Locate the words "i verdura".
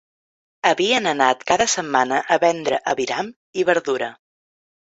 3.61-4.09